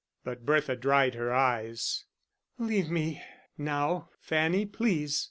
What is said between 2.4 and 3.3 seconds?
"Leave me